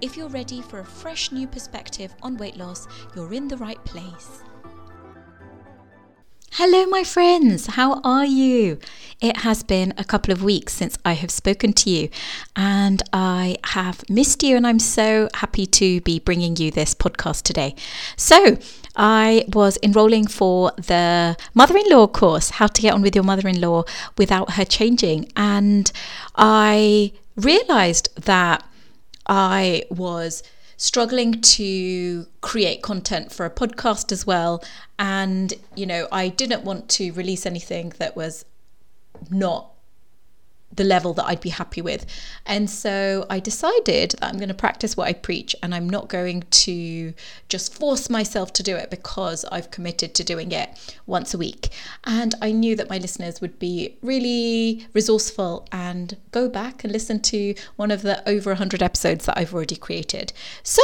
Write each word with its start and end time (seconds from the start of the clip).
If 0.00 0.16
you're 0.16 0.28
ready 0.28 0.62
for 0.62 0.78
a 0.78 0.84
fresh 0.84 1.32
new 1.32 1.48
perspective 1.48 2.14
on 2.22 2.36
weight 2.36 2.56
loss, 2.56 2.86
you're 3.16 3.34
in 3.34 3.48
the 3.48 3.56
right 3.56 3.84
place. 3.84 4.42
Hello, 6.52 6.86
my 6.86 7.02
friends. 7.02 7.66
How 7.66 8.00
are 8.04 8.24
you? 8.24 8.78
It 9.20 9.38
has 9.38 9.64
been 9.64 9.94
a 9.98 10.04
couple 10.04 10.32
of 10.32 10.44
weeks 10.44 10.72
since 10.72 10.96
I 11.04 11.14
have 11.14 11.32
spoken 11.32 11.72
to 11.72 11.90
you, 11.90 12.10
and 12.54 13.02
I 13.12 13.56
have 13.64 14.08
missed 14.08 14.44
you, 14.44 14.56
and 14.56 14.68
I'm 14.68 14.78
so 14.78 15.28
happy 15.34 15.66
to 15.66 16.00
be 16.02 16.20
bringing 16.20 16.54
you 16.54 16.70
this 16.70 16.94
podcast 16.94 17.42
today. 17.42 17.74
So, 18.16 18.56
I 18.94 19.46
was 19.52 19.78
enrolling 19.82 20.28
for 20.28 20.70
the 20.76 21.36
mother 21.54 21.76
in 21.76 21.88
law 21.90 22.06
course, 22.06 22.50
How 22.50 22.68
to 22.68 22.82
Get 22.82 22.94
On 22.94 23.02
with 23.02 23.16
Your 23.16 23.24
Mother 23.24 23.48
in 23.48 23.60
Law 23.60 23.82
Without 24.16 24.52
Her 24.52 24.64
Changing, 24.64 25.32
and 25.36 25.90
I 26.36 27.12
realized 27.36 28.10
that 28.26 28.64
I 29.28 29.84
was 29.90 30.42
struggling 30.76 31.40
to 31.40 32.26
create 32.40 32.82
content 32.82 33.32
for 33.32 33.44
a 33.44 33.50
podcast 33.50 34.12
as 34.12 34.26
well. 34.26 34.62
And, 34.98 35.52
you 35.74 35.86
know, 35.86 36.06
I 36.12 36.28
didn't 36.28 36.64
want 36.64 36.88
to 36.90 37.10
release 37.12 37.44
anything 37.44 37.92
that 37.98 38.16
was 38.16 38.44
not 39.30 39.72
the 40.72 40.84
level 40.84 41.14
that 41.14 41.24
I'd 41.24 41.40
be 41.40 41.48
happy 41.48 41.80
with. 41.80 42.06
And 42.46 42.68
so 42.68 43.26
I 43.30 43.40
decided 43.40 44.14
that 44.18 44.24
I'm 44.24 44.36
going 44.36 44.48
to 44.48 44.54
practice 44.54 44.96
what 44.96 45.08
I 45.08 45.12
preach 45.12 45.56
and 45.62 45.74
I'm 45.74 45.88
not 45.88 46.08
going 46.08 46.44
to 46.50 47.14
just 47.48 47.74
force 47.74 48.10
myself 48.10 48.52
to 48.54 48.62
do 48.62 48.76
it 48.76 48.90
because 48.90 49.44
I've 49.46 49.70
committed 49.70 50.14
to 50.14 50.24
doing 50.24 50.52
it 50.52 50.70
once 51.06 51.34
a 51.34 51.38
week. 51.38 51.70
And 52.04 52.34
I 52.42 52.52
knew 52.52 52.76
that 52.76 52.90
my 52.90 52.98
listeners 52.98 53.40
would 53.40 53.58
be 53.58 53.96
really 54.02 54.86
resourceful 54.92 55.66
and 55.72 56.16
go 56.30 56.48
back 56.48 56.84
and 56.84 56.92
listen 56.92 57.20
to 57.20 57.54
one 57.76 57.90
of 57.90 58.02
the 58.02 58.26
over 58.28 58.50
100 58.50 58.82
episodes 58.82 59.26
that 59.26 59.38
I've 59.38 59.54
already 59.54 59.76
created. 59.76 60.32
So 60.62 60.82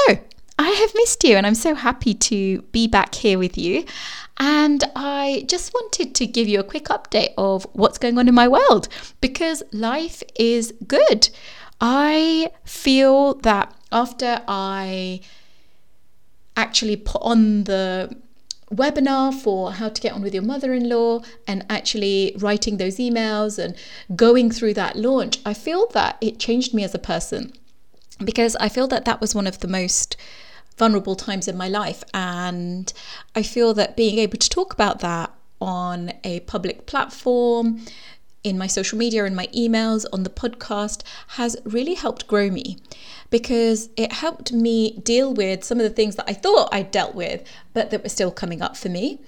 I 0.58 0.68
have 0.70 0.94
missed 0.94 1.24
you 1.24 1.36
and 1.36 1.46
I'm 1.46 1.54
so 1.54 1.74
happy 1.74 2.14
to 2.14 2.62
be 2.70 2.86
back 2.86 3.14
here 3.14 3.38
with 3.38 3.58
you. 3.58 3.84
And 4.38 4.82
I 4.96 5.44
just 5.48 5.72
wanted 5.72 6.14
to 6.16 6.26
give 6.26 6.48
you 6.48 6.58
a 6.58 6.64
quick 6.64 6.86
update 6.86 7.34
of 7.38 7.66
what's 7.72 7.98
going 7.98 8.18
on 8.18 8.28
in 8.28 8.34
my 8.34 8.48
world 8.48 8.88
because 9.20 9.62
life 9.72 10.22
is 10.34 10.72
good. 10.86 11.28
I 11.80 12.50
feel 12.64 13.34
that 13.34 13.74
after 13.92 14.42
I 14.48 15.20
actually 16.56 16.96
put 16.96 17.22
on 17.22 17.64
the 17.64 18.16
webinar 18.72 19.32
for 19.32 19.72
how 19.72 19.88
to 19.88 20.00
get 20.00 20.12
on 20.12 20.22
with 20.22 20.34
your 20.34 20.42
mother 20.42 20.72
in 20.72 20.88
law 20.88 21.20
and 21.46 21.64
actually 21.68 22.34
writing 22.38 22.76
those 22.76 22.96
emails 22.96 23.58
and 23.58 23.76
going 24.16 24.50
through 24.50 24.74
that 24.74 24.96
launch, 24.96 25.38
I 25.44 25.54
feel 25.54 25.86
that 25.88 26.16
it 26.20 26.38
changed 26.38 26.74
me 26.74 26.82
as 26.82 26.94
a 26.94 26.98
person 26.98 27.52
because 28.24 28.56
I 28.56 28.68
feel 28.68 28.86
that 28.88 29.04
that 29.04 29.20
was 29.20 29.34
one 29.34 29.46
of 29.46 29.60
the 29.60 29.68
most 29.68 30.16
vulnerable 30.76 31.16
times 31.16 31.48
in 31.48 31.56
my 31.56 31.68
life. 31.68 32.02
And 32.12 32.92
I 33.34 33.42
feel 33.42 33.74
that 33.74 33.96
being 33.96 34.18
able 34.18 34.38
to 34.38 34.48
talk 34.48 34.72
about 34.72 35.00
that 35.00 35.32
on 35.60 36.12
a 36.24 36.40
public 36.40 36.86
platform, 36.86 37.84
in 38.44 38.58
my 38.58 38.66
social 38.66 38.98
media, 38.98 39.24
in 39.24 39.34
my 39.34 39.46
emails, 39.48 40.04
on 40.12 40.22
the 40.22 40.30
podcast, 40.30 41.02
has 41.28 41.56
really 41.64 41.94
helped 41.94 42.26
grow 42.26 42.50
me 42.50 42.76
because 43.30 43.88
it 43.96 44.12
helped 44.12 44.52
me 44.52 44.98
deal 44.98 45.32
with 45.32 45.64
some 45.64 45.78
of 45.78 45.84
the 45.84 45.90
things 45.90 46.16
that 46.16 46.26
I 46.28 46.34
thought 46.34 46.68
I 46.70 46.82
dealt 46.82 47.14
with, 47.14 47.42
but 47.72 47.90
that 47.90 48.02
were 48.02 48.10
still 48.10 48.30
coming 48.30 48.60
up 48.60 48.76
for 48.76 48.90
me. 48.90 49.18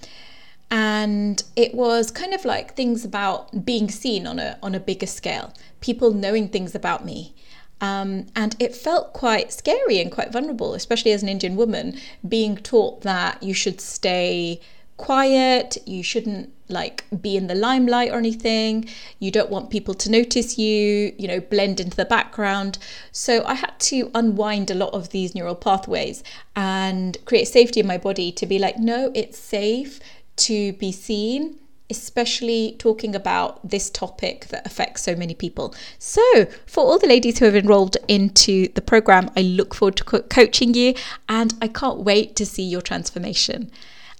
And 0.71 1.43
it 1.55 1.75
was 1.75 2.11
kind 2.11 2.35
of 2.35 2.45
like 2.45 2.75
things 2.75 3.05
about 3.05 3.65
being 3.65 3.89
seen 3.91 4.27
on 4.27 4.39
a 4.39 4.59
on 4.62 4.75
a 4.75 4.81
bigger 4.81 5.06
scale, 5.06 5.55
people 5.81 6.12
knowing 6.12 6.49
things 6.49 6.75
about 6.75 7.05
me, 7.05 7.35
um, 7.81 8.26
and 8.34 8.56
it 8.59 8.75
felt 8.75 9.12
quite 9.12 9.53
scary 9.53 10.00
and 10.00 10.10
quite 10.10 10.32
vulnerable, 10.32 10.75
especially 10.75 11.12
as 11.12 11.22
an 11.22 11.28
Indian 11.28 11.56
woman, 11.56 11.98
being 12.26 12.56
taught 12.56 13.03
that 13.03 13.42
you 13.42 13.54
should 13.54 13.81
stay 13.81 14.60
quiet, 14.97 15.76
you 15.84 16.03
shouldn't 16.03 16.50
like 16.69 17.04
be 17.20 17.37
in 17.37 17.47
the 17.47 17.54
limelight 17.54 18.10
or 18.10 18.19
anything, 18.19 18.88
you 19.19 19.31
don't 19.31 19.50
want 19.50 19.70
people 19.70 19.94
to 19.94 20.10
notice 20.10 20.59
you, 20.59 21.14
you 21.19 21.28
know, 21.28 21.38
blend 21.38 21.78
into 21.78 21.97
the 21.97 22.04
background. 22.04 22.78
So 23.12 23.44
I 23.44 23.54
had 23.54 23.78
to 23.81 24.10
unwind 24.14 24.70
a 24.70 24.75
lot 24.75 24.93
of 24.94 25.10
these 25.10 25.34
neural 25.34 25.54
pathways 25.54 26.25
and 26.56 27.16
create 27.26 27.47
safety 27.47 27.81
in 27.81 27.87
my 27.87 27.98
body 27.98 28.32
to 28.32 28.47
be 28.47 28.58
like, 28.58 28.78
no, 28.78 29.12
it's 29.14 29.38
safe 29.38 30.00
to 30.37 30.72
be 30.75 30.93
seen 30.93 31.58
especially 31.91 32.77
talking 32.79 33.15
about 33.15 33.69
this 33.69 33.91
topic 33.91 34.47
that 34.49 34.67
affects 34.67 35.03
so 35.03 35.15
many 35.15 35.35
people. 35.35 35.75
So, 35.99 36.47
for 36.67 36.85
all 36.85 36.99
the 36.99 37.07
ladies 37.07 37.39
who 37.39 37.45
have 37.45 37.57
enrolled 37.57 37.97
into 38.09 38.69
the 38.69 38.81
program, 38.81 39.31
I 39.37 39.43
look 39.43 39.75
forward 39.75 39.97
to 39.97 40.05
co- 40.05 40.23
coaching 40.23 40.75
you 40.75 40.95
and 41.29 41.55
I 41.63 41.69
can't 41.69 42.01
wait 42.01 42.37
to 42.37 42.47
see 42.47 42.65
your 42.65 42.83
transformation. 42.83 43.71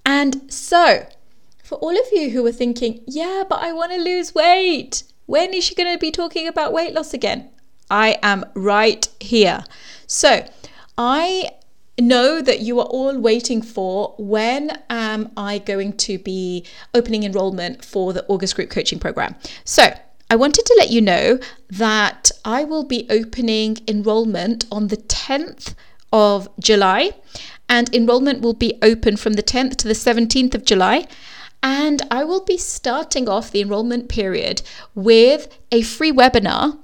And 0.05 0.53
so, 0.53 1.07
for 1.65 1.77
all 1.79 1.99
of 1.99 2.07
you 2.13 2.31
who 2.31 2.47
are 2.47 2.53
thinking, 2.53 3.03
yeah, 3.07 3.43
but 3.49 3.61
I 3.61 3.73
want 3.73 3.93
to 3.93 3.99
lose 3.99 4.35
weight, 4.35 5.03
when 5.27 5.53
is 5.53 5.65
she 5.65 5.75
going 5.75 5.93
to 5.93 5.99
be 5.99 6.13
talking 6.13 6.47
about 6.47 6.73
weight 6.73 6.95
loss 6.95 7.13
again? 7.13 7.51
I 7.91 8.19
am 8.23 8.45
right 8.55 9.09
here. 9.21 9.65
So, 10.07 10.49
I 10.97 11.51
know 11.99 12.43
that 12.43 12.61
you 12.61 12.79
are 12.81 12.87
all 12.87 13.19
waiting 13.19 13.63
for 13.63 14.15
when 14.19 14.79
am 14.91 15.33
I 15.37 15.59
going 15.59 15.95
to 15.99 16.19
be 16.19 16.65
opening 16.95 17.25
enrollment 17.25 17.85
for 17.85 18.13
the 18.13 18.25
August 18.29 18.57
group 18.57 18.71
coaching 18.71 18.99
program. 18.99 19.35
So, 19.65 19.95
I 20.29 20.35
wanted 20.35 20.67
to 20.67 20.75
let 20.79 20.91
you 20.91 21.01
know 21.01 21.39
that 21.71 22.33
I 22.45 22.65
will 22.65 22.83
be 22.83 23.07
opening 23.09 23.79
enrollment 23.87 24.67
on 24.73 24.89
the 24.89 24.97
10th 24.97 25.75
of 26.13 26.49
July, 26.59 27.13
and 27.69 27.95
enrollment 27.95 28.41
will 28.41 28.55
be 28.55 28.77
open 28.83 29.17
from 29.17 29.35
the 29.35 29.43
10th 29.43 29.77
to 29.77 29.89
the 29.89 29.95
17th 29.95 30.55
of 30.55 30.65
July. 30.65 31.07
And 31.63 32.03
I 32.11 32.25
will 32.25 32.45
be 32.45 32.59
starting 32.59 33.29
off 33.29 33.51
the 33.51 33.61
enrollment 33.61 34.09
period 34.09 34.63
with 34.95 35.59
a 35.73 35.83
free 35.83 36.13
webinar. 36.13 36.79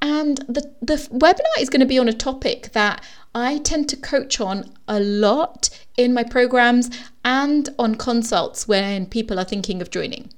And 0.00 0.38
the, 0.48 0.72
the 0.80 0.96
webinar 1.12 1.60
is 1.60 1.70
going 1.70 1.80
to 1.80 1.86
be 1.86 1.98
on 1.98 2.08
a 2.08 2.12
topic 2.12 2.72
that 2.72 3.02
I 3.34 3.58
tend 3.58 3.88
to 3.88 3.96
coach 3.96 4.40
on 4.40 4.70
a 4.86 5.00
lot 5.00 5.68
in 5.96 6.14
my 6.14 6.22
programs 6.22 6.88
and 7.24 7.68
on 7.78 7.96
consults 7.96 8.68
when 8.68 9.06
people 9.06 9.40
are 9.40 9.44
thinking 9.44 9.82
of 9.82 9.90
joining. 9.90 10.30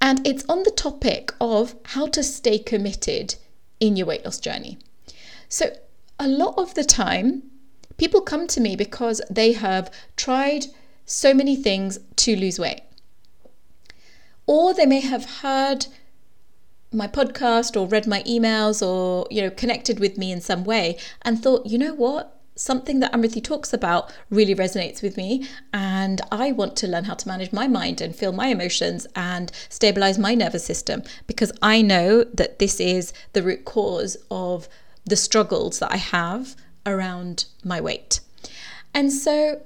And 0.00 0.26
it's 0.26 0.44
on 0.48 0.62
the 0.62 0.70
topic 0.70 1.32
of 1.40 1.74
how 1.84 2.06
to 2.08 2.22
stay 2.22 2.58
committed 2.58 3.34
in 3.80 3.96
your 3.96 4.06
weight 4.06 4.24
loss 4.24 4.38
journey. 4.38 4.78
So, 5.48 5.76
a 6.18 6.26
lot 6.26 6.54
of 6.56 6.74
the 6.74 6.84
time, 6.84 7.42
people 7.98 8.20
come 8.20 8.46
to 8.48 8.60
me 8.60 8.76
because 8.76 9.20
they 9.28 9.52
have 9.52 9.92
tried 10.16 10.66
so 11.04 11.34
many 11.34 11.56
things 11.56 11.98
to 12.16 12.34
lose 12.34 12.58
weight. 12.58 12.82
Or 14.46 14.72
they 14.72 14.86
may 14.86 15.00
have 15.00 15.42
heard 15.42 15.86
my 16.92 17.06
podcast 17.06 17.80
or 17.80 17.86
read 17.86 18.06
my 18.06 18.22
emails 18.22 18.86
or 18.86 19.26
you 19.30 19.42
know 19.42 19.50
connected 19.50 19.98
with 19.98 20.18
me 20.18 20.32
in 20.32 20.40
some 20.40 20.64
way 20.64 20.98
and 21.22 21.42
thought 21.42 21.66
you 21.66 21.78
know 21.78 21.94
what 21.94 22.38
something 22.54 23.00
that 23.00 23.12
Amruti 23.12 23.42
talks 23.42 23.72
about 23.72 24.12
really 24.30 24.54
resonates 24.54 25.02
with 25.02 25.16
me 25.16 25.46
and 25.72 26.20
I 26.30 26.52
want 26.52 26.76
to 26.76 26.86
learn 26.86 27.04
how 27.04 27.14
to 27.14 27.28
manage 27.28 27.52
my 27.52 27.66
mind 27.66 28.00
and 28.00 28.14
feel 28.14 28.32
my 28.32 28.48
emotions 28.48 29.06
and 29.16 29.50
stabilize 29.68 30.18
my 30.18 30.34
nervous 30.34 30.64
system 30.64 31.02
because 31.26 31.50
I 31.62 31.80
know 31.80 32.24
that 32.24 32.58
this 32.58 32.78
is 32.78 33.12
the 33.32 33.42
root 33.42 33.64
cause 33.64 34.16
of 34.30 34.68
the 35.04 35.16
struggles 35.16 35.78
that 35.78 35.92
I 35.92 35.96
have 35.96 36.54
around 36.84 37.46
my 37.64 37.80
weight. 37.80 38.20
And 38.94 39.12
so 39.12 39.62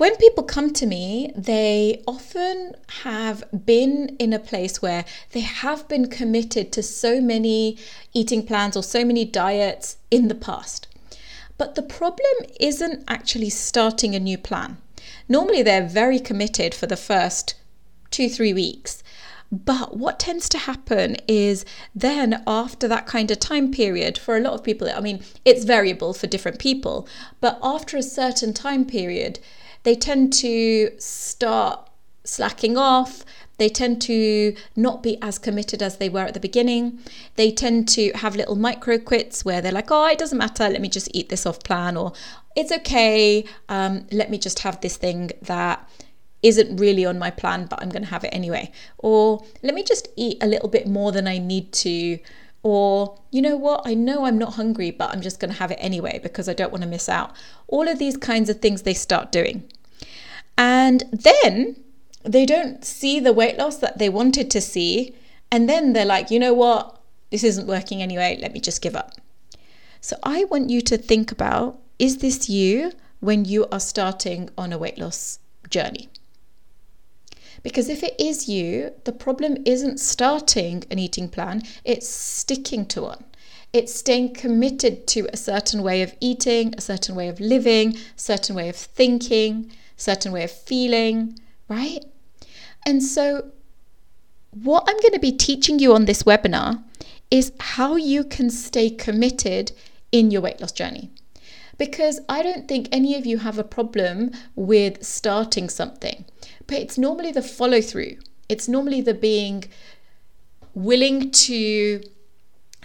when 0.00 0.16
people 0.16 0.42
come 0.42 0.72
to 0.72 0.86
me, 0.86 1.30
they 1.36 2.02
often 2.06 2.74
have 3.02 3.44
been 3.66 4.16
in 4.18 4.32
a 4.32 4.38
place 4.38 4.80
where 4.80 5.04
they 5.32 5.40
have 5.40 5.86
been 5.88 6.08
committed 6.08 6.72
to 6.72 6.82
so 6.82 7.20
many 7.20 7.76
eating 8.14 8.46
plans 8.46 8.78
or 8.78 8.82
so 8.82 9.04
many 9.04 9.26
diets 9.26 9.98
in 10.10 10.28
the 10.28 10.34
past. 10.34 10.86
But 11.58 11.74
the 11.74 11.82
problem 11.82 12.34
isn't 12.58 13.04
actually 13.08 13.50
starting 13.50 14.14
a 14.14 14.20
new 14.20 14.38
plan. 14.38 14.78
Normally, 15.28 15.62
they're 15.62 15.86
very 15.86 16.18
committed 16.18 16.74
for 16.74 16.86
the 16.86 16.96
first 16.96 17.56
two, 18.10 18.30
three 18.30 18.54
weeks. 18.54 19.02
But 19.52 19.98
what 19.98 20.18
tends 20.18 20.48
to 20.50 20.58
happen 20.58 21.16
is 21.28 21.66
then, 21.94 22.42
after 22.46 22.88
that 22.88 23.06
kind 23.06 23.30
of 23.30 23.38
time 23.38 23.70
period, 23.70 24.16
for 24.16 24.38
a 24.38 24.40
lot 24.40 24.54
of 24.54 24.64
people, 24.64 24.88
I 24.88 25.00
mean, 25.00 25.22
it's 25.44 25.64
variable 25.64 26.14
for 26.14 26.26
different 26.26 26.58
people, 26.58 27.06
but 27.42 27.58
after 27.62 27.98
a 27.98 28.02
certain 28.02 28.54
time 28.54 28.86
period, 28.86 29.40
they 29.82 29.94
tend 29.94 30.32
to 30.34 30.90
start 30.98 31.88
slacking 32.24 32.76
off. 32.76 33.24
They 33.58 33.68
tend 33.68 34.00
to 34.02 34.54
not 34.74 35.02
be 35.02 35.18
as 35.20 35.38
committed 35.38 35.82
as 35.82 35.98
they 35.98 36.08
were 36.08 36.20
at 36.22 36.34
the 36.34 36.40
beginning. 36.40 37.00
They 37.36 37.50
tend 37.50 37.88
to 37.90 38.10
have 38.12 38.34
little 38.34 38.56
micro 38.56 38.98
quits 38.98 39.44
where 39.44 39.60
they're 39.60 39.72
like, 39.72 39.90
oh, 39.90 40.06
it 40.06 40.18
doesn't 40.18 40.38
matter, 40.38 40.68
let 40.68 40.80
me 40.80 40.88
just 40.88 41.10
eat 41.12 41.28
this 41.28 41.44
off 41.44 41.62
plan, 41.62 41.96
or 41.96 42.12
it's 42.56 42.72
okay, 42.72 43.44
um, 43.68 44.06
let 44.10 44.30
me 44.30 44.38
just 44.38 44.60
have 44.60 44.80
this 44.80 44.96
thing 44.96 45.30
that 45.42 45.86
isn't 46.42 46.76
really 46.78 47.04
on 47.04 47.18
my 47.18 47.30
plan, 47.30 47.66
but 47.66 47.82
I'm 47.82 47.90
going 47.90 48.02
to 48.02 48.08
have 48.08 48.24
it 48.24 48.30
anyway. 48.32 48.72
Or 48.98 49.44
let 49.62 49.74
me 49.74 49.82
just 49.82 50.08
eat 50.16 50.38
a 50.40 50.46
little 50.46 50.68
bit 50.68 50.86
more 50.86 51.12
than 51.12 51.26
I 51.28 51.36
need 51.36 51.72
to. 51.72 52.18
Or, 52.62 53.18
you 53.30 53.40
know 53.40 53.56
what, 53.56 53.82
I 53.86 53.94
know 53.94 54.26
I'm 54.26 54.36
not 54.36 54.54
hungry, 54.54 54.90
but 54.90 55.10
I'm 55.10 55.22
just 55.22 55.40
going 55.40 55.50
to 55.50 55.58
have 55.58 55.70
it 55.70 55.78
anyway 55.80 56.20
because 56.22 56.48
I 56.48 56.52
don't 56.52 56.70
want 56.70 56.82
to 56.82 56.88
miss 56.88 57.08
out. 57.08 57.34
All 57.68 57.88
of 57.88 57.98
these 57.98 58.16
kinds 58.16 58.50
of 58.50 58.60
things 58.60 58.82
they 58.82 58.94
start 58.94 59.32
doing. 59.32 59.64
And 60.58 61.04
then 61.10 61.76
they 62.22 62.44
don't 62.44 62.84
see 62.84 63.18
the 63.18 63.32
weight 63.32 63.56
loss 63.56 63.78
that 63.78 63.98
they 63.98 64.10
wanted 64.10 64.50
to 64.50 64.60
see. 64.60 65.14
And 65.50 65.68
then 65.68 65.94
they're 65.94 66.04
like, 66.04 66.30
you 66.30 66.38
know 66.38 66.52
what, 66.52 67.00
this 67.30 67.44
isn't 67.44 67.66
working 67.66 68.02
anyway, 68.02 68.38
let 68.40 68.52
me 68.52 68.60
just 68.60 68.82
give 68.82 68.94
up. 68.94 69.12
So 70.02 70.16
I 70.22 70.44
want 70.44 70.70
you 70.70 70.80
to 70.82 70.98
think 70.98 71.32
about 71.32 71.78
is 71.98 72.18
this 72.18 72.48
you 72.48 72.92
when 73.20 73.44
you 73.44 73.66
are 73.70 73.80
starting 73.80 74.48
on 74.56 74.72
a 74.72 74.78
weight 74.78 74.98
loss 74.98 75.38
journey? 75.68 76.08
Because 77.62 77.88
if 77.88 78.02
it 78.02 78.18
is 78.18 78.48
you, 78.48 78.92
the 79.04 79.12
problem 79.12 79.58
isn't 79.66 80.00
starting 80.00 80.84
an 80.90 80.98
eating 80.98 81.28
plan, 81.28 81.62
it's 81.84 82.08
sticking 82.08 82.86
to 82.86 83.02
one. 83.02 83.24
It's 83.72 83.94
staying 83.94 84.34
committed 84.34 85.06
to 85.08 85.28
a 85.32 85.36
certain 85.36 85.82
way 85.82 86.02
of 86.02 86.14
eating, 86.20 86.74
a 86.76 86.80
certain 86.80 87.14
way 87.14 87.28
of 87.28 87.38
living, 87.38 87.96
a 87.96 88.00
certain 88.16 88.56
way 88.56 88.68
of 88.68 88.76
thinking, 88.76 89.70
a 89.96 90.00
certain 90.00 90.32
way 90.32 90.42
of 90.42 90.50
feeling, 90.50 91.38
right? 91.68 92.04
And 92.84 93.02
so, 93.02 93.52
what 94.50 94.84
I'm 94.88 94.98
going 94.98 95.12
to 95.12 95.20
be 95.20 95.30
teaching 95.30 95.78
you 95.78 95.94
on 95.94 96.06
this 96.06 96.24
webinar 96.24 96.82
is 97.30 97.52
how 97.60 97.94
you 97.94 98.24
can 98.24 98.50
stay 98.50 98.90
committed 98.90 99.70
in 100.10 100.32
your 100.32 100.40
weight 100.40 100.60
loss 100.60 100.72
journey. 100.72 101.10
Because 101.78 102.20
I 102.28 102.42
don't 102.42 102.66
think 102.66 102.88
any 102.90 103.14
of 103.14 103.24
you 103.24 103.38
have 103.38 103.58
a 103.58 103.64
problem 103.64 104.32
with 104.56 105.04
starting 105.04 105.68
something. 105.68 106.24
But 106.70 106.78
it's 106.78 106.96
normally 106.96 107.32
the 107.32 107.42
follow 107.42 107.80
through, 107.80 108.18
it's 108.48 108.68
normally 108.68 109.00
the 109.00 109.12
being 109.12 109.64
willing 110.72 111.32
to 111.32 112.00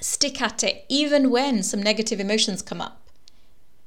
stick 0.01 0.41
at 0.41 0.63
it 0.63 0.85
even 0.89 1.29
when 1.29 1.61
some 1.61 1.83
negative 1.83 2.19
emotions 2.19 2.63
come 2.63 2.81
up. 2.81 2.99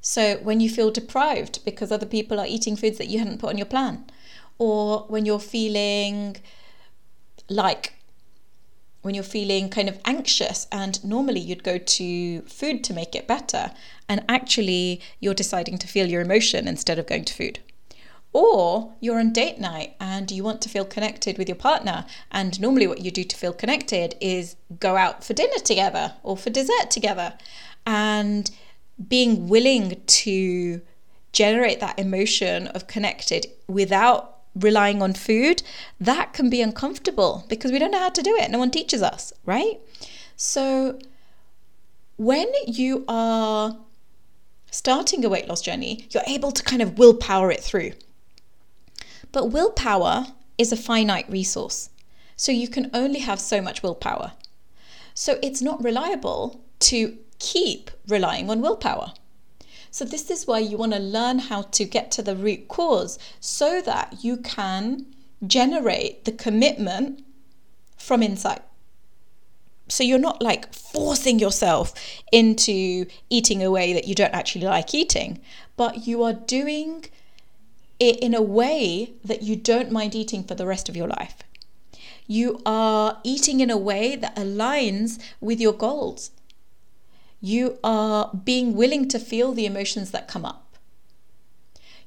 So, 0.00 0.37
when 0.37 0.61
you 0.61 0.71
feel 0.71 0.93
deprived 0.93 1.65
because 1.65 1.91
other 1.91 2.06
people 2.06 2.39
are 2.39 2.47
eating 2.47 2.77
foods 2.77 2.97
that 2.99 3.09
you 3.09 3.19
hadn't 3.19 3.41
put 3.41 3.50
on 3.50 3.59
your 3.59 3.67
plan, 3.67 4.05
or 4.56 5.00
when 5.09 5.27
you're 5.27 5.41
feeling 5.41 6.37
like 7.49 7.94
when 9.03 9.17
you're 9.17 9.25
feeling 9.25 9.69
kind 9.69 9.89
of 9.89 9.99
anxious 10.05 10.69
and 10.71 11.05
normally 11.05 11.41
you'd 11.41 11.65
go 11.65 11.77
to 11.77 12.43
food 12.43 12.85
to 12.85 12.94
make 12.94 13.17
it 13.17 13.27
better 13.27 13.73
and 14.09 14.25
actually 14.29 15.01
you're 15.19 15.35
deciding 15.35 15.77
to 15.79 15.89
feel 15.89 16.06
your 16.06 16.21
emotion 16.21 16.69
instead 16.69 16.99
of 16.99 17.06
going 17.06 17.25
to 17.25 17.35
food 17.35 17.59
or 18.33 18.95
you're 19.01 19.19
on 19.19 19.33
date 19.33 19.59
night 19.59 19.97
and 20.01 20.31
you 20.31 20.45
want 20.45 20.61
to 20.63 20.69
feel 20.69 20.85
connected 20.85 21.39
with 21.39 21.49
your 21.49 21.57
partner. 21.57 22.05
And 22.31 22.61
normally, 22.61 22.87
what 22.87 23.01
you 23.01 23.11
do 23.11 23.25
to 23.25 23.37
feel 23.37 23.53
connected 23.53 24.15
is 24.21 24.57
go 24.79 24.97
out 24.97 25.25
for 25.25 25.35
dinner 25.35 25.59
together 25.65 26.15
or 26.23 26.37
for 26.37 26.51
dessert 26.51 26.91
together. 26.91 27.35
And 27.87 28.51
being 29.09 29.49
willing 29.49 30.03
to 30.05 30.81
generate 31.33 31.81
that 31.81 31.99
emotion 31.99 32.67
of 32.69 32.87
connected 32.87 33.47
without 33.67 34.39
relying 34.55 35.03
on 35.03 35.15
food, 35.15 35.63
that 36.01 36.33
can 36.33 36.51
be 36.51 36.61
uncomfortable 36.61 37.45
because 37.49 37.71
we 37.71 37.79
don't 37.79 37.93
know 37.93 37.99
how 37.99 38.09
to 38.09 38.23
do 38.23 38.35
it. 38.37 38.51
No 38.51 38.59
one 38.59 38.71
teaches 38.71 39.03
us, 39.03 39.33
right? 39.45 39.81
So, 40.37 40.99
when 42.17 42.49
you 42.67 43.05
are 43.09 43.77
starting 44.71 45.25
a 45.25 45.29
weight 45.29 45.49
loss 45.49 45.63
journey, 45.63 46.07
you're 46.11 46.23
able 46.27 46.53
to 46.53 46.63
kind 46.63 46.83
of 46.83 46.99
willpower 46.99 47.51
it 47.51 47.63
through. 47.63 47.93
But 49.38 49.52
willpower 49.52 50.26
is 50.58 50.73
a 50.73 50.76
finite 50.76 51.31
resource. 51.31 51.90
So 52.35 52.50
you 52.50 52.67
can 52.67 52.90
only 52.93 53.20
have 53.20 53.38
so 53.38 53.62
much 53.62 53.85
willpower. 53.85 54.32
So 55.14 55.38
it's 55.44 55.62
not 55.62 55.81
reliable 55.81 56.61
to 56.81 57.17
keep 57.38 57.93
relying 58.08 58.50
on 58.50 58.61
willpower. 58.61 59.12
So, 59.93 60.05
this 60.05 60.29
is 60.29 60.49
why 60.49 60.58
you 60.58 60.76
want 60.76 60.93
to 60.94 60.99
learn 60.99 61.38
how 61.38 61.62
to 61.62 61.85
get 61.85 62.11
to 62.12 62.23
the 62.23 62.35
root 62.35 62.67
cause 62.67 63.17
so 63.38 63.81
that 63.82 64.25
you 64.25 64.38
can 64.38 65.06
generate 65.46 66.25
the 66.25 66.32
commitment 66.32 67.25
from 67.96 68.25
inside. 68.25 68.62
So, 69.87 70.02
you're 70.02 70.19
not 70.19 70.43
like 70.43 70.75
forcing 70.75 71.38
yourself 71.38 71.94
into 72.32 73.06
eating 73.31 73.62
a 73.62 73.70
way 73.70 73.93
that 73.93 74.08
you 74.08 74.17
don't 74.17 74.34
actually 74.34 74.67
like 74.67 74.96
eating, 74.96 75.41
but 75.76 76.08
you 76.08 76.25
are 76.25 76.32
doing 76.32 77.05
in 77.99 78.35
a 78.35 78.43
way 78.43 79.12
that 79.25 79.43
you 79.43 79.56
don't 79.56 79.91
mind 79.91 80.15
eating 80.15 80.45
for 80.45 80.55
the 80.55 80.67
rest 80.67 80.89
of 80.89 80.97
your 80.97 81.09
life. 81.09 81.37
You 82.27 82.61
are 82.67 83.19
eating 83.25 83.61
in 83.61 83.71
a 83.71 83.77
way 83.77 84.15
that 84.15 84.37
aligns 84.37 85.19
with 85.41 85.61
your 85.61 85.73
goals. 85.73 86.31
You 87.41 87.79
are 87.83 88.31
being 88.33 88.75
willing 88.75 89.09
to 89.09 89.19
feel 89.19 89.53
the 89.53 89.67
emotions 89.67 90.11
that 90.11 90.29
come 90.29 90.45
up. 90.45 90.77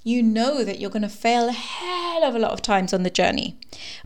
You 0.03 0.23
know 0.23 0.63
that 0.63 0.79
you're 0.79 0.89
going 0.89 1.01
to 1.03 1.09
fail 1.09 1.49
a 1.49 1.53
hell 1.53 2.23
of 2.23 2.35
a 2.35 2.39
lot 2.39 2.51
of 2.51 2.61
times 2.61 2.93
on 2.93 3.03
the 3.03 3.09
journey, 3.09 3.57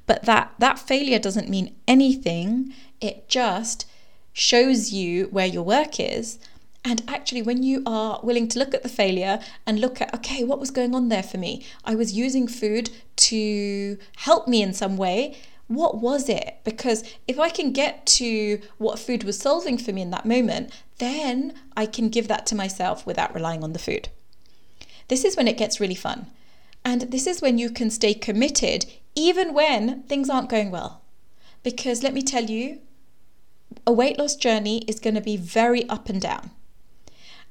but 0.06 0.24
that 0.24 0.54
that 0.60 0.78
failure 0.78 1.20
doesn't 1.20 1.50
mean 1.50 1.76
anything. 1.88 2.74
It 3.00 3.30
just 3.30 3.86
shows 4.34 4.92
you 4.92 5.28
where 5.28 5.46
your 5.46 5.64
work 5.64 6.00
is 6.00 6.38
and 6.88 7.02
actually, 7.08 7.42
when 7.42 7.64
you 7.64 7.82
are 7.88 8.20
willing 8.22 8.48
to 8.50 8.60
look 8.60 8.76
at 8.76 8.84
the 8.84 8.90
failure 8.90 9.40
and 9.66 9.82
look 9.82 10.00
at, 10.00 10.14
okay, 10.14 10.44
what 10.44 10.60
was 10.60 10.70
going 10.70 10.94
on 10.94 11.10
there 11.10 11.24
for 11.24 11.40
me? 11.40 11.66
I 11.84 11.96
was 11.96 12.14
using 12.14 12.48
food 12.48 12.92
to 13.16 13.98
help 14.18 14.48
me 14.48 14.62
in 14.62 14.72
some 14.72 14.96
way. 14.96 15.36
What 15.68 16.00
was 16.00 16.30
it? 16.30 16.60
Because 16.64 17.04
if 17.28 17.40
I 17.40 17.50
can 17.50 17.72
get 17.72 18.06
to 18.06 18.62
what 18.78 19.00
food 19.00 19.24
was 19.24 19.40
solving 19.40 19.80
for 19.80 19.94
me 19.94 20.04
in 20.04 20.12
that 20.12 20.28
moment, 20.28 20.72
then 21.00 21.56
I 21.76 21.88
can 21.88 22.10
give 22.10 22.28
that 22.28 22.46
to 22.48 22.56
myself 22.56 23.04
without 23.04 23.34
relying 23.34 23.64
on 23.64 23.74
the 23.74 23.80
food. 23.80 24.10
This 25.08 25.26
is 25.26 25.36
when 25.36 25.48
it 25.48 25.58
gets 25.58 25.80
really 25.80 25.96
fun. 25.96 26.28
And 26.86 27.02
this 27.12 27.26
is 27.26 27.42
when 27.42 27.58
you 27.58 27.72
can 27.72 27.90
stay 27.90 28.14
committed 28.14 28.86
even 29.16 29.56
when 29.56 30.04
things 30.04 30.30
aren't 30.30 30.50
going 30.52 30.70
well. 30.70 31.02
Because 31.64 32.04
let 32.04 32.14
me 32.14 32.22
tell 32.22 32.44
you, 32.44 32.82
a 33.88 33.92
weight 33.92 34.20
loss 34.20 34.36
journey 34.36 34.84
is 34.88 35.00
going 35.00 35.16
to 35.16 35.22
be 35.22 35.36
very 35.36 35.90
up 35.90 36.10
and 36.10 36.22
down. 36.22 36.52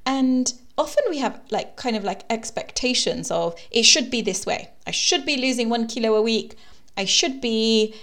And 0.05 0.53
often 0.77 1.03
we 1.09 1.17
have 1.19 1.41
like 1.49 1.75
kind 1.75 1.95
of 1.95 2.03
like 2.03 2.23
expectations 2.29 3.31
of 3.31 3.55
it 3.71 3.83
should 3.83 4.11
be 4.11 4.21
this 4.21 4.45
way. 4.45 4.69
I 4.85 4.91
should 4.91 5.25
be 5.25 5.37
losing 5.37 5.69
one 5.69 5.87
kilo 5.87 6.15
a 6.15 6.21
week. 6.21 6.55
I 6.97 7.05
should 7.05 7.41
be 7.41 7.95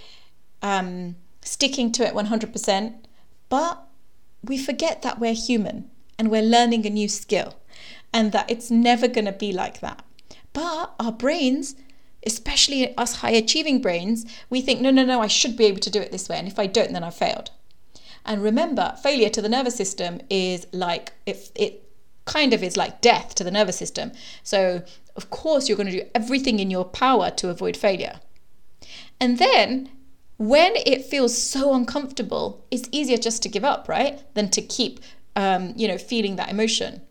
um, 0.63 1.17
sticking 1.43 1.93
to 1.93 2.07
it 2.07 2.15
100%. 2.15 2.95
But 3.49 3.83
we 4.43 4.59
forget 4.59 5.03
that 5.03 5.19
we're 5.19 5.35
human 5.35 5.91
and 6.19 6.31
we're 6.31 6.43
learning 6.43 6.87
a 6.87 6.91
new 6.91 7.09
skill 7.09 7.55
and 8.13 8.33
that 8.33 8.51
it's 8.51 8.71
never 8.71 9.09
going 9.09 9.25
to 9.25 9.33
be 9.33 9.53
like 9.53 9.81
that. 9.81 10.05
But 10.53 10.95
our 10.99 11.13
brains, 11.13 11.75
especially 12.27 12.97
us 12.97 13.17
high 13.17 13.31
achieving 13.31 13.81
brains, 13.81 14.27
we 14.51 14.61
think, 14.61 14.81
no, 14.81 14.91
no, 14.91 15.05
no, 15.05 15.21
I 15.21 15.27
should 15.27 15.57
be 15.57 15.65
able 15.65 15.81
to 15.81 15.91
do 15.91 16.01
it 16.01 16.13
this 16.13 16.29
way. 16.29 16.37
And 16.37 16.49
if 16.49 16.59
I 16.59 16.67
don't, 16.67 16.93
then 16.93 17.05
I've 17.05 17.15
failed. 17.15 17.51
And 18.25 18.43
remember, 18.43 18.97
failure 19.03 19.31
to 19.31 19.43
the 19.43 19.49
nervous 19.49 19.77
system 19.77 20.21
is 20.31 20.67
like 20.73 21.13
if 21.27 21.51
it 21.55 21.89
kind 22.25 22.53
of 22.53 22.63
is 22.63 22.77
like 22.77 23.01
death 23.01 23.35
to 23.37 23.45
the 23.45 23.51
nervous 23.51 23.77
system. 23.77 24.13
So, 24.43 24.83
of 25.17 25.31
course, 25.31 25.69
you're 25.69 25.77
going 25.77 25.91
to 25.91 26.01
do 26.01 26.09
everything 26.15 26.59
in 26.59 26.71
your 26.71 26.85
power 26.85 27.31
to 27.31 27.51
avoid 27.51 27.77
failure. 27.77 28.21
And 29.21 29.39
then, 29.39 29.91
when 30.39 30.73
it 30.77 31.05
feels 31.05 31.37
so 31.37 31.75
uncomfortable, 31.75 32.65
it's 32.71 32.89
easier 32.91 33.17
just 33.17 33.43
to 33.43 33.49
give 33.49 33.65
up, 33.65 33.89
right? 33.89 34.23
Than 34.35 34.51
to 34.51 34.63
keep, 34.63 35.01
um, 35.37 35.73
you 35.77 35.87
know, 35.87 35.99
feeling 35.99 36.37
that 36.37 36.51
emotion. 36.51 37.03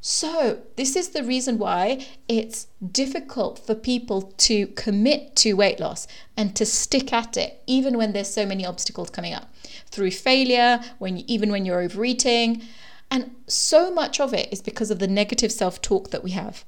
So, 0.00 0.62
this 0.76 0.94
is 0.94 1.08
the 1.08 1.24
reason 1.24 1.58
why 1.58 2.06
it's 2.28 2.68
difficult 2.92 3.58
for 3.58 3.74
people 3.74 4.22
to 4.38 4.68
commit 4.68 5.34
to 5.36 5.54
weight 5.54 5.80
loss 5.80 6.06
and 6.36 6.54
to 6.54 6.64
stick 6.64 7.12
at 7.12 7.36
it, 7.36 7.62
even 7.66 7.96
when 7.98 8.12
there's 8.12 8.32
so 8.32 8.46
many 8.46 8.64
obstacles 8.64 9.10
coming 9.10 9.34
up 9.34 9.52
through 9.90 10.12
failure, 10.12 10.80
when 10.98 11.18
even 11.30 11.50
when 11.50 11.64
you're 11.64 11.80
overeating. 11.80 12.62
And 13.10 13.34
so 13.46 13.92
much 13.92 14.20
of 14.20 14.34
it 14.34 14.52
is 14.52 14.60
because 14.60 14.90
of 14.90 14.98
the 14.98 15.08
negative 15.08 15.52
self 15.52 15.80
talk 15.80 16.10
that 16.10 16.22
we 16.22 16.32
have. 16.32 16.64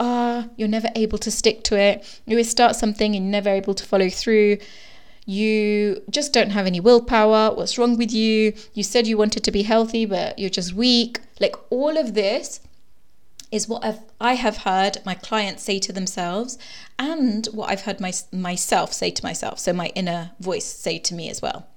Ah, 0.00 0.46
oh, 0.46 0.50
you're 0.56 0.68
never 0.68 0.88
able 0.94 1.18
to 1.18 1.30
stick 1.30 1.62
to 1.64 1.78
it. 1.78 2.20
You 2.26 2.42
start 2.44 2.76
something 2.76 3.14
and 3.14 3.26
you're 3.26 3.32
never 3.32 3.50
able 3.50 3.74
to 3.74 3.84
follow 3.84 4.08
through. 4.08 4.58
You 5.24 6.02
just 6.10 6.32
don't 6.32 6.50
have 6.50 6.66
any 6.66 6.80
willpower. 6.80 7.54
What's 7.54 7.78
wrong 7.78 7.96
with 7.96 8.12
you? 8.12 8.54
You 8.74 8.82
said 8.82 9.06
you 9.06 9.16
wanted 9.16 9.44
to 9.44 9.52
be 9.52 9.62
healthy, 9.62 10.04
but 10.04 10.38
you're 10.38 10.50
just 10.50 10.72
weak. 10.72 11.20
Like 11.38 11.54
all 11.70 11.96
of 11.96 12.14
this 12.14 12.60
is 13.52 13.68
what 13.68 13.84
I've, 13.84 14.00
I 14.20 14.34
have 14.34 14.58
heard 14.58 14.98
my 15.04 15.14
clients 15.14 15.62
say 15.62 15.78
to 15.80 15.92
themselves 15.92 16.58
and 16.98 17.46
what 17.52 17.70
I've 17.70 17.82
heard 17.82 18.00
my, 18.00 18.12
myself 18.32 18.92
say 18.92 19.10
to 19.10 19.24
myself. 19.24 19.58
So 19.58 19.72
my 19.72 19.92
inner 19.94 20.32
voice 20.40 20.64
say 20.64 20.98
to 21.00 21.14
me 21.14 21.28
as 21.28 21.42
well. 21.42 21.68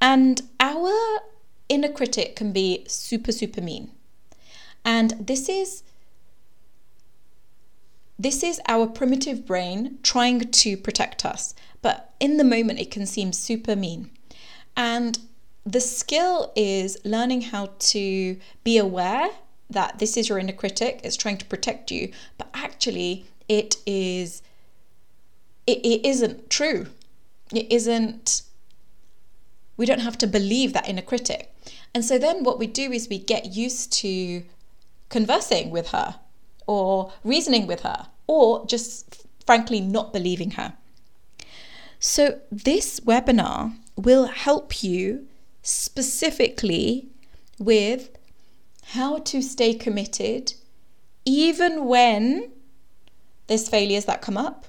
And 0.00 0.42
our 0.58 1.20
inner 1.70 1.88
critic 1.88 2.36
can 2.36 2.52
be 2.52 2.84
super, 2.86 3.32
super 3.32 3.62
mean. 3.62 3.92
And 4.84 5.12
this 5.12 5.48
is 5.48 5.82
this 8.18 8.42
is 8.42 8.60
our 8.68 8.86
primitive 8.86 9.46
brain 9.46 9.98
trying 10.02 10.40
to 10.40 10.76
protect 10.76 11.24
us, 11.24 11.54
but 11.80 12.12
in 12.20 12.36
the 12.36 12.44
moment 12.44 12.78
it 12.78 12.90
can 12.90 13.06
seem 13.06 13.32
super 13.32 13.74
mean. 13.74 14.10
And 14.76 15.18
the 15.64 15.80
skill 15.80 16.52
is 16.54 16.98
learning 17.02 17.42
how 17.42 17.70
to 17.78 18.36
be 18.62 18.76
aware 18.76 19.30
that 19.70 20.00
this 20.00 20.18
is 20.18 20.28
your 20.28 20.38
inner 20.38 20.52
critic, 20.52 21.00
it's 21.02 21.16
trying 21.16 21.38
to 21.38 21.46
protect 21.46 21.90
you, 21.90 22.12
but 22.36 22.50
actually 22.52 23.24
it 23.48 23.76
is 23.86 24.42
it, 25.66 25.78
it 25.78 26.06
isn't 26.06 26.50
true. 26.50 26.88
It 27.54 27.72
isn't 27.72 28.42
we 29.78 29.86
don't 29.86 30.00
have 30.00 30.18
to 30.18 30.26
believe 30.26 30.74
that 30.74 30.86
inner 30.88 31.00
critic. 31.00 31.54
And 31.94 32.04
so 32.04 32.18
then 32.18 32.44
what 32.44 32.58
we 32.58 32.66
do 32.66 32.92
is 32.92 33.08
we 33.08 33.18
get 33.18 33.54
used 33.54 33.92
to 33.94 34.44
conversing 35.08 35.70
with 35.70 35.88
her 35.88 36.16
or 36.66 37.12
reasoning 37.24 37.66
with 37.66 37.80
her 37.80 38.06
or 38.26 38.64
just 38.66 39.26
frankly 39.44 39.80
not 39.80 40.12
believing 40.12 40.52
her. 40.52 40.74
So 41.98 42.40
this 42.50 43.00
webinar 43.00 43.74
will 43.96 44.26
help 44.26 44.82
you 44.82 45.26
specifically 45.62 47.08
with 47.58 48.10
how 48.92 49.18
to 49.18 49.42
stay 49.42 49.74
committed 49.74 50.54
even 51.24 51.86
when 51.86 52.50
there's 53.46 53.68
failures 53.68 54.04
that 54.06 54.22
come 54.22 54.36
up, 54.36 54.66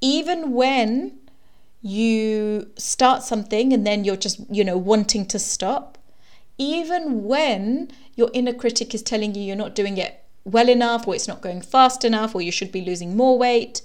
even 0.00 0.52
when 0.52 1.18
you 1.82 2.70
start 2.76 3.22
something 3.22 3.72
and 3.72 3.86
then 3.86 4.04
you're 4.04 4.16
just, 4.16 4.40
you 4.50 4.64
know, 4.64 4.78
wanting 4.78 5.26
to 5.26 5.38
stop, 5.38 5.97
even 6.58 7.24
when 7.24 7.90
your 8.16 8.30
inner 8.34 8.52
critic 8.52 8.94
is 8.94 9.02
telling 9.02 9.34
you 9.34 9.42
you're 9.42 9.56
not 9.56 9.74
doing 9.74 9.96
it 9.96 10.24
well 10.44 10.68
enough 10.68 11.06
or 11.06 11.14
it's 11.14 11.28
not 11.28 11.40
going 11.40 11.62
fast 11.62 12.04
enough 12.04 12.34
or 12.34 12.42
you 12.42 12.52
should 12.52 12.72
be 12.72 12.80
losing 12.80 13.16
more 13.16 13.38
weight, 13.38 13.82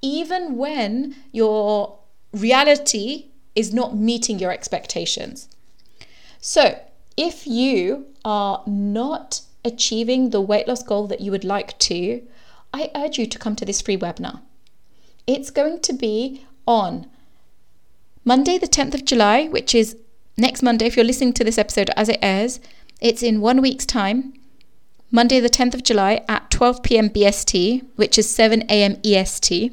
even 0.00 0.56
when 0.56 1.14
your 1.32 1.98
reality 2.32 3.26
is 3.54 3.72
not 3.72 3.96
meeting 3.96 4.38
your 4.38 4.52
expectations. 4.52 5.48
So, 6.40 6.78
if 7.16 7.46
you 7.46 8.06
are 8.24 8.62
not 8.66 9.40
achieving 9.64 10.30
the 10.30 10.40
weight 10.40 10.68
loss 10.68 10.82
goal 10.82 11.06
that 11.08 11.20
you 11.20 11.30
would 11.30 11.44
like 11.44 11.78
to, 11.78 12.22
I 12.72 12.90
urge 12.94 13.18
you 13.18 13.26
to 13.26 13.38
come 13.38 13.56
to 13.56 13.64
this 13.64 13.80
free 13.80 13.96
webinar. 13.96 14.40
It's 15.26 15.50
going 15.50 15.80
to 15.80 15.92
be 15.92 16.44
on 16.66 17.06
Monday, 18.24 18.58
the 18.58 18.68
10th 18.68 18.94
of 18.94 19.04
July, 19.04 19.46
which 19.46 19.74
is 19.74 19.96
next 20.36 20.62
Monday. 20.62 20.86
If 20.86 20.96
you're 20.96 21.04
listening 21.04 21.32
to 21.34 21.44
this 21.44 21.58
episode 21.58 21.90
as 21.96 22.08
it 22.08 22.18
airs, 22.22 22.60
it's 23.00 23.22
in 23.22 23.40
one 23.40 23.60
week's 23.60 23.86
time. 23.86 24.34
Monday, 25.10 25.40
the 25.40 25.48
10th 25.48 25.74
of 25.74 25.82
July 25.82 26.24
at 26.28 26.50
12 26.50 26.82
p.m. 26.82 27.10
BST, 27.10 27.86
which 27.96 28.18
is 28.18 28.28
7 28.28 28.62
a.m. 28.68 28.98
EST. 29.04 29.72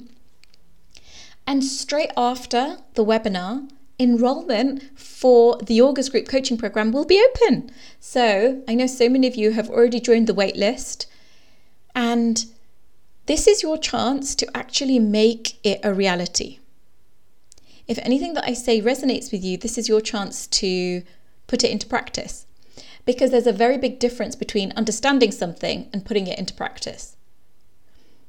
And 1.46 1.64
straight 1.64 2.12
after 2.16 2.78
the 2.94 3.04
webinar, 3.04 3.68
enrollment 4.00 4.98
for 4.98 5.58
the 5.58 5.82
August 5.82 6.12
group 6.12 6.28
coaching 6.28 6.58
program 6.58 6.92
will 6.92 7.06
be 7.06 7.24
open. 7.30 7.72
So 8.00 8.64
I 8.68 8.76
know 8.76 8.88
so 8.88 9.10
many 9.10 9.28
of 9.28 9.36
you 9.36 9.52
have 9.52 9.70
already 9.70 10.00
joined 10.00 10.28
the 10.28 10.34
waitlist, 10.34 11.06
and 11.96 12.46
this 13.26 13.48
is 13.48 13.64
your 13.64 13.78
chance 13.78 14.36
to 14.36 14.58
actually 14.58 15.00
make 15.00 15.58
it 15.66 15.80
a 15.84 15.94
reality. 15.94 16.60
If 17.88 18.00
anything 18.00 18.34
that 18.34 18.46
I 18.46 18.54
say 18.54 18.82
resonates 18.82 19.32
with 19.32 19.44
you, 19.44 19.58
this 19.58 19.78
is 19.78 19.90
your 19.90 20.02
chance 20.02 20.48
to 20.48 21.04
put 21.48 21.64
it 21.64 21.72
into 21.72 21.88
practice 21.88 22.46
because 23.06 23.32
there's 23.32 23.48
a 23.48 23.52
very 23.52 23.78
big 23.78 24.00
difference 24.00 24.36
between 24.36 24.72
understanding 24.78 25.32
something 25.32 25.90
and 25.92 26.06
putting 26.06 26.28
it 26.28 26.40
into 26.40 26.54
practice. 26.54 27.18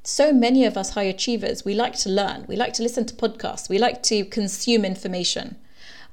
So 0.03 0.33
many 0.33 0.65
of 0.65 0.77
us 0.77 0.91
high 0.91 1.05
achievers, 1.05 1.65
we 1.65 1.75
like 1.75 1.97
to 1.99 2.11
learn, 2.11 2.45
we 2.49 2.57
like 2.57 2.73
to 2.75 2.83
listen 2.83 3.07
to 3.07 3.15
podcasts, 3.15 3.69
we 3.69 3.79
like 3.79 4.03
to 4.05 4.25
consume 4.25 4.85
information. 4.85 5.57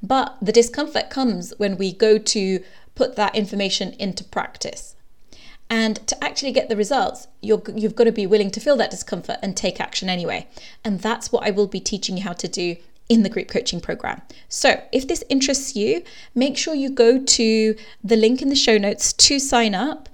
But 0.03 0.37
the 0.41 0.51
discomfort 0.51 1.09
comes 1.09 1.53
when 1.57 1.77
we 1.77 1.91
go 1.91 2.17
to 2.17 2.63
put 2.95 3.15
that 3.15 3.35
information 3.35 3.93
into 3.93 4.23
practice. 4.23 4.95
And 5.69 6.05
to 6.07 6.23
actually 6.23 6.51
get 6.51 6.69
the 6.69 6.75
results, 6.75 7.27
you 7.41 7.61
have 7.65 7.95
got 7.95 8.03
to 8.03 8.11
be 8.11 8.27
willing 8.27 8.51
to 8.51 8.59
feel 8.59 8.75
that 8.77 8.91
discomfort 8.91 9.37
and 9.41 9.55
take 9.55 9.79
action 9.79 10.09
anyway. 10.09 10.47
And 10.83 10.99
that's 10.99 11.31
what 11.31 11.45
I 11.45 11.51
will 11.51 11.67
be 11.67 11.79
teaching 11.79 12.17
you 12.17 12.23
how 12.23 12.33
to 12.33 12.47
do 12.47 12.75
in 13.11 13.21
the 13.23 13.29
group 13.29 13.49
coaching 13.49 13.81
program. 13.81 14.21
So, 14.47 14.81
if 14.93 15.05
this 15.05 15.21
interests 15.27 15.75
you, 15.75 16.01
make 16.33 16.57
sure 16.57 16.73
you 16.73 16.89
go 16.89 17.21
to 17.21 17.75
the 18.01 18.15
link 18.15 18.41
in 18.41 18.47
the 18.47 18.55
show 18.55 18.77
notes 18.77 19.11
to 19.11 19.37
sign 19.37 19.75
up. 19.75 20.07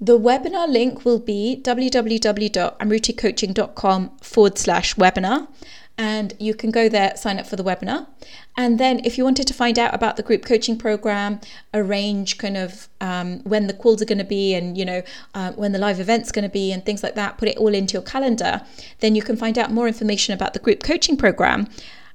The 0.00 0.16
webinar 0.16 0.68
link 0.68 1.04
will 1.04 1.18
be 1.18 1.60
www.amruticoaching.com 1.60 4.18
forward 4.18 4.58
slash 4.58 4.94
webinar. 4.94 5.48
And 5.96 6.34
you 6.40 6.54
can 6.54 6.72
go 6.72 6.88
there, 6.88 7.16
sign 7.16 7.38
up 7.38 7.46
for 7.46 7.54
the 7.56 7.64
webinar. 7.64 8.08
And 8.56 8.78
then, 8.78 9.00
if 9.04 9.18
you 9.18 9.24
wanted 9.24 9.48
to 9.48 9.54
find 9.54 9.76
out 9.76 9.92
about 9.94 10.16
the 10.16 10.22
group 10.22 10.44
coaching 10.44 10.78
program, 10.78 11.40
arrange 11.72 12.38
kind 12.38 12.56
of 12.56 12.88
um, 13.00 13.40
when 13.40 13.66
the 13.66 13.74
calls 13.74 14.00
are 14.02 14.04
going 14.04 14.18
to 14.18 14.24
be 14.24 14.54
and, 14.54 14.78
you 14.78 14.84
know, 14.84 15.02
uh, 15.34 15.50
when 15.52 15.72
the 15.72 15.78
live 15.78 15.98
event's 15.98 16.30
going 16.30 16.44
to 16.44 16.48
be 16.48 16.70
and 16.72 16.86
things 16.86 17.02
like 17.02 17.16
that, 17.16 17.38
put 17.38 17.48
it 17.48 17.56
all 17.56 17.74
into 17.74 17.94
your 17.94 18.02
calendar, 18.02 18.62
then 19.00 19.16
you 19.16 19.22
can 19.22 19.36
find 19.36 19.58
out 19.58 19.72
more 19.72 19.88
information 19.88 20.34
about 20.34 20.52
the 20.52 20.60
group 20.60 20.84
coaching 20.84 21.16
program 21.16 21.66